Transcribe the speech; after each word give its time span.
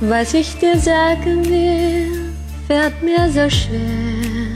Was 0.00 0.32
ich 0.32 0.56
dir 0.58 0.78
sagen 0.78 1.44
will, 1.48 2.32
fällt 2.68 3.02
mir 3.02 3.28
so 3.32 3.50
schwer. 3.50 4.48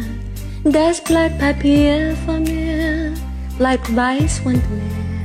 Das 0.62 1.02
Blatt 1.02 1.36
Papier 1.40 2.14
von 2.24 2.44
mir 2.44 3.12
bleibt 3.58 3.94
weiß 3.94 4.42
und 4.44 4.54
leer. 4.54 5.22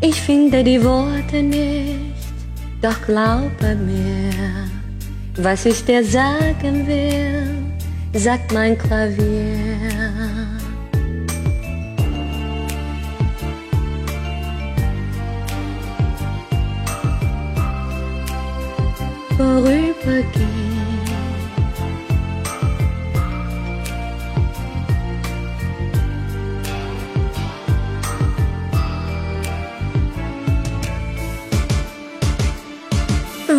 Ich 0.00 0.20
finde 0.20 0.64
die 0.64 0.82
Worte 0.82 1.40
nicht, 1.40 2.16
doch 2.82 3.00
glaube 3.02 3.76
mir, 3.76 4.32
was 5.36 5.66
ich 5.66 5.84
dir 5.84 6.04
sagen 6.04 6.84
will, 6.88 8.20
sagt 8.20 8.52
mein 8.52 8.76
Klavier. 8.76 9.69
Vorübergehen. 19.40 21.00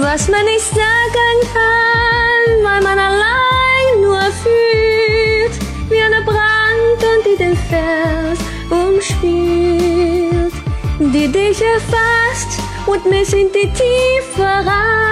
Was 0.03 0.27
man 0.29 0.45
nicht 0.45 0.65
sagen 0.65 1.37
kann, 1.53 2.63
weil 2.63 2.81
man 2.81 2.99
allein 2.99 4.01
nur 4.01 4.21
fühlt, 4.43 5.55
wie 5.89 6.01
eine 6.01 6.21
Brand 6.23 6.99
und 7.11 7.21
die 7.25 7.37
den 7.37 7.57
Vers 7.57 8.39
umspielt, 8.69 10.53
die 10.99 11.27
dich 11.27 11.61
erfasst 11.61 12.59
und 12.85 13.05
mich 13.09 13.33
in 13.33 13.51
die 13.51 13.71
Tiefe 13.73 14.43
reißt 14.43 15.10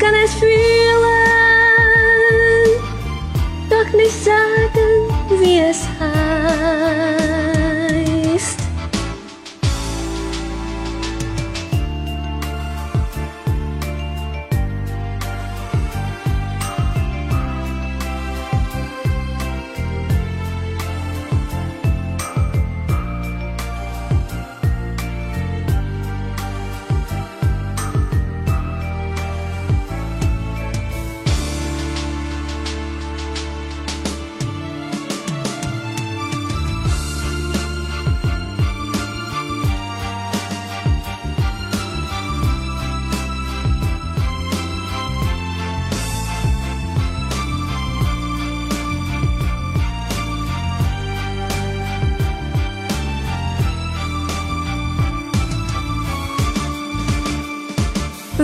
ich 0.00 0.06
kann 0.06 0.14
es 0.24 0.34
fühlen, 0.34 0.79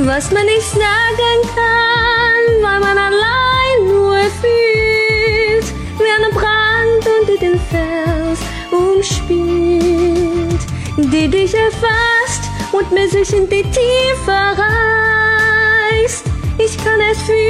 was 0.05 0.31
man 0.31 0.45
nicht 0.45 0.69
sagen 0.69 1.41
kann, 1.55 2.63
weil 2.63 2.81
man 2.81 2.99
allein 2.99 3.89
nur 3.89 4.19
fühlt, 4.43 5.73
wie 5.99 6.13
eine 6.17 6.31
Brand 6.35 7.07
unter 7.21 7.37
den 7.41 7.59
Fels 7.71 8.41
umspielt, 8.71 10.61
die 10.97 11.29
dich 11.29 11.55
erfasst 11.55 12.43
und 12.73 12.93
mir 12.93 13.09
sich 13.09 13.33
in 13.33 13.49
die 13.49 13.63
Tiefe 13.63 14.33
reißt. 14.33 16.25
Ich 16.59 16.77
kann 16.77 17.01
es 17.11 17.23
fühlen, 17.23 17.47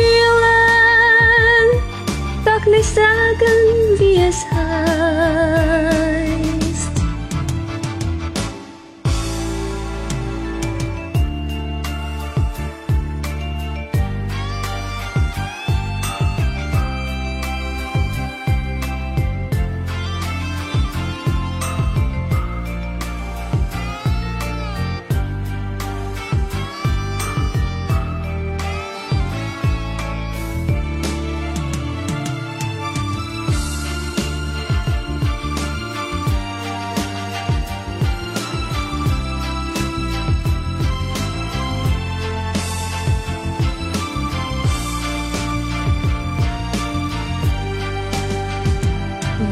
doch 2.44 2.64
nicht 2.66 2.94
sagen, 2.94 3.98
wie 3.98 4.18
es 4.28 4.44
heißt. 4.52 5.85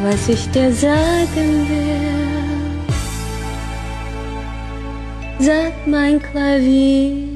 Was 0.04 0.28
ich 0.28 0.50
dir 0.50 0.70
sagen 0.70 1.66
will, 1.68 2.94
sagt 5.38 5.86
mein 5.86 6.20
Klavier. 6.20 7.33